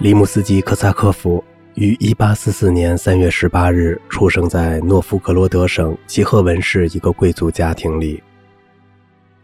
[0.00, 1.44] 里姆斯基科萨科夫
[1.74, 8.22] 于1844年3月18日出生在诺夫哥罗德省齐赫文市一个贵族家庭里。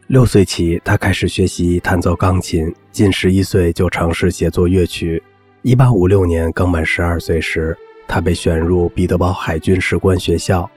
[0.07, 5.23] 六岁起，他开始学习弹奏钢琴，近十一岁就尝试写作乐曲。
[5.65, 7.77] 1856年刚满十二岁时，
[8.09, 10.69] 他被选入彼得堡海军士官学校，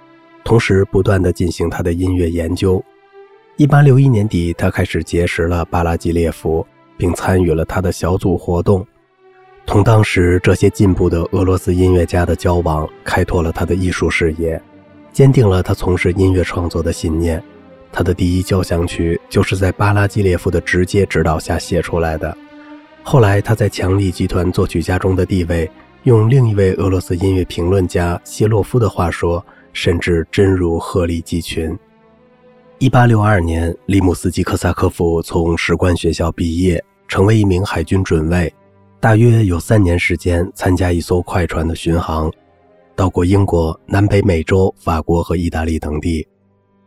[0.44, 2.84] 同时不断地进行他的音乐研究。
[3.56, 6.68] 1861年底，他开始结识了巴拉季列夫，
[6.98, 8.86] 并参与了他的小组活动。
[9.70, 14.60] 同当时这些进步的俄罗斯音乐家的交往，开拓了他的艺术视野，
[15.14, 17.40] 坚定了他从事音乐创作的信念。
[17.92, 22.36] 他的第一交响曲就是在巴拉基列夫的直接指导下写出来的。
[23.04, 25.70] 后来，他在强力集团作曲家中的地位，
[26.02, 31.78] 用另一位俄罗斯音乐评论家谢洛夫的话说，甚至真如鹤立鸡群。
[32.80, 38.52] 1862年，利姆斯基科萨科夫从士官学校毕业，成为一名海军准尉。
[39.02, 42.30] 大约有三年时间，参加一艘快船的巡航，
[42.98, 46.28] 到过英国、南北美洲、法国和意大利等地。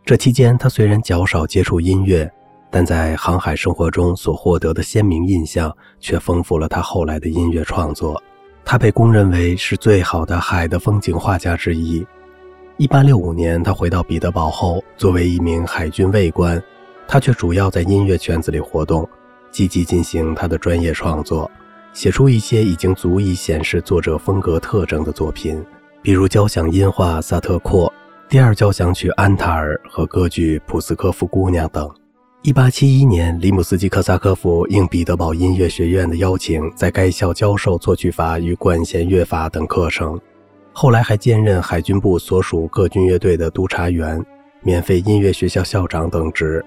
[0.04, 2.30] 这期间，他虽然较少接触音乐，
[2.70, 8.22] 但在航海生活中所获得的鲜明印象却丰富了他后来的音乐创作。
[8.62, 12.06] 他被公认为是最好的海的风景画家之一。
[12.76, 16.62] 1865年，他回到彼得堡后，作为一名海军尉官，
[17.08, 19.08] 他却主要在音乐圈子里活动，
[19.50, 21.50] 积极进行他的专业创作。
[21.92, 25.62] 写出一些已经足以显示作者风格特征的作品，
[26.00, 27.88] 比如交响音画《萨特阔》、
[28.30, 31.88] 第二交响曲《安塔尔》和歌剧《普斯科夫姑娘》等。
[32.44, 40.18] 1871年，里姆斯基科萨科夫应彼得堡音乐学院的邀请，在该校教授作曲法与管弦乐法等课程。
[40.72, 44.24] 后来还兼任海军部所属各军乐队的督察员、
[44.62, 46.64] 免费音乐学校校长等职。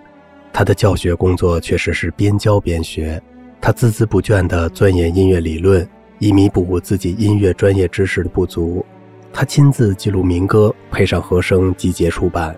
[0.53, 3.21] 他的教学工作确实是边教边学。
[3.65, 5.89] 他孜孜不倦地钻研音乐理论，
[6.19, 8.85] 以弥补自己音乐专业知识的不足。
[9.33, 12.55] 他亲自记录民歌，配上和声，集结出版，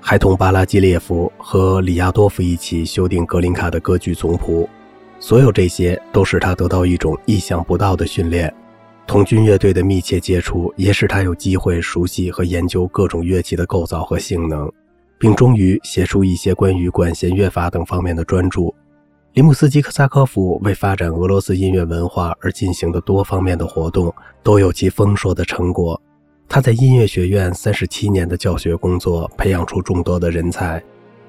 [0.00, 4.66] 还同巴拉基列夫和里亚多夫一起修订格林卡的歌剧总谱。
[5.20, 8.50] 所有这些都使他得到一种意想不到的训练。
[9.06, 14.72] 同军乐队的密切接触，也使他有机会熟悉和研究各种乐器的构造和性能，
[15.18, 18.72] 并终于写出一些关于管弦乐法等方面的专著。
[19.36, 24.10] 里姆斯基科萨科夫为发展俄罗斯音乐文化而进行的多方面的活动
[24.42, 26.00] 都有其丰硕的成果。
[26.48, 30.82] 他在音乐学院三十七年的教学工作，培养出众多的人才，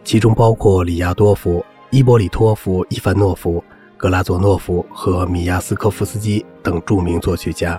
[0.06, 3.62] 其中包括里亚多夫、伊波里托夫、伊凡诺夫、
[3.97, 7.78] 格拉佐诺夫和米亚斯科夫斯基等著名作曲家。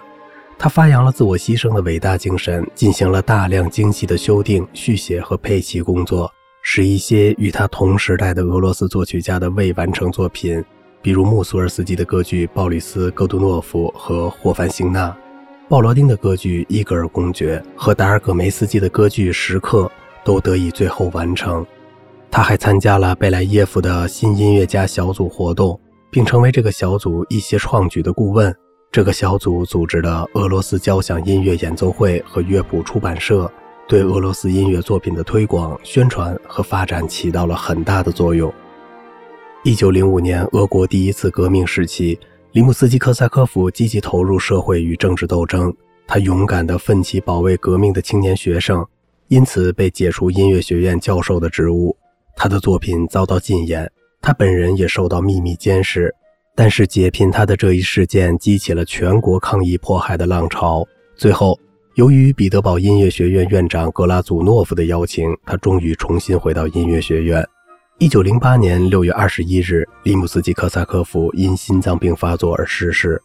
[0.59, 6.31] 他发扬了自我牺牲的伟大精神，进行了大量精细的修订、续写和配器工作。
[6.71, 10.63] 使一些与他同时代的俄罗斯作曲家的未完成作品，
[11.01, 15.17] 比如穆索尔斯基的歌剧《鲍里斯·戈杜诺夫》和霍凡辛纳，
[15.67, 19.85] 鲍罗丁的歌剧《伊格尔公爵》和达尔戈梅斯基的歌剧《时刻》，
[20.23, 21.67] 都得以最后完成。
[22.31, 25.81] 他还参加了贝莱耶夫的新音乐家小组活动，
[26.11, 28.55] 并成为这个小组一些创举的顾问。
[28.93, 33.51] 这个小组组织了俄罗斯交响音乐演奏会和乐谱出版社。
[33.89, 38.53] 对俄罗斯音乐作品的推广、宣传和发展起到了很大的作用。
[39.65, 42.19] 一九零五年，俄国第一次革命时期，
[42.53, 45.75] 里姆斯基科萨科夫积极投入社会与政治斗争。
[46.07, 48.87] 他勇敢地奋起保卫革命的青年学生，
[49.29, 51.97] 因此被解除音乐学院教授的职务。
[52.37, 53.91] 他的作品遭到禁演，
[54.21, 56.15] 他本人也受到秘密监视。
[56.55, 60.87] 但是，解聘他的这一事件激起了全国抗议迫害的浪潮。
[61.17, 61.59] 最后。
[61.99, 67.45] 由于彼得堡音乐学院院长格拉祖诺夫的邀请，他终于重新回到音乐学院。
[67.99, 73.21] 一九零八年六月二十一日，里姆斯基科萨科夫因心脏病发作而逝世。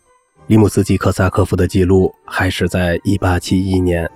[0.48, 4.10] 里姆斯基科萨科夫的记录还是在一八七一年。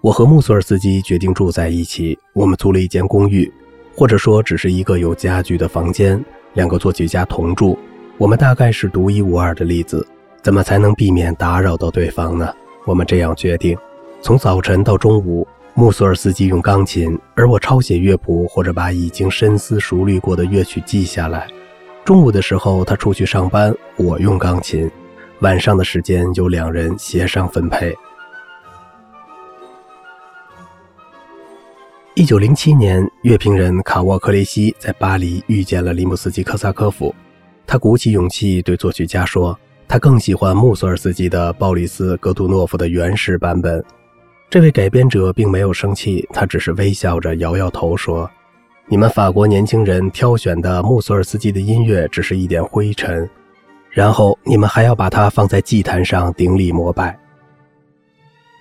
[0.00, 3.48] 我和穆索尔斯基决定住在一起，我们租了一间公寓，
[3.94, 6.20] 或者说只是一个有家具的房间。
[6.54, 7.78] 两个作曲家同住，
[8.18, 10.04] 我们大概是独一无二的例子。
[10.42, 12.52] 怎么才能避免打扰到对方呢？
[12.84, 13.78] 我们这样决定。
[14.22, 21.48] 从早晨到中午，穆索尔斯基用钢琴，而我抄写乐谱或者把已经深思熟虑过的乐曲记下来。
[22.04, 24.90] 中午的时候，他出去上班，我用钢琴。
[25.40, 27.96] 晚上的时间由两人协商分配。
[32.14, 37.14] 一九零七年，乐评人卡沃克雷西在巴黎遇见了里姆斯基科萨科夫，
[37.66, 39.58] 他鼓起勇气对作曲家说
[39.88, 43.82] ：“他更喜欢穆索尔斯基的鲍里斯·戈杜诺夫的原始版本。”
[44.50, 48.28] 这位改编者并没有生气，他只是微笑着摇摇头说
[48.90, 53.30] ：“你们法国年轻人挑选的穆索尔斯基的音乐只是一点灰尘。”
[53.90, 57.16] 然后你们还要把它放在祭坛上顶礼膜拜。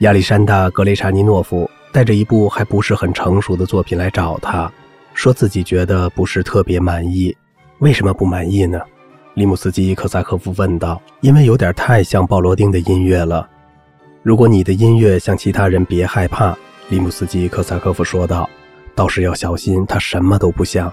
[0.02, 4.72] 亚历山大·格雷查尼诺夫带着一部还不是很成熟的作品来找他，
[5.16, 7.36] 说自己觉得不是特别满意。
[7.80, 8.80] 为什么不满意呢？
[9.34, 11.02] 利姆斯基科萨科夫问道。
[11.22, 13.50] 因为有点太像鲍罗丁的音乐了。
[14.22, 16.56] 如果你的音乐像其他人，别害怕。
[16.90, 18.50] 利姆斯基科萨科夫说道。
[18.96, 20.92] 倒是要小心，他什么都不像。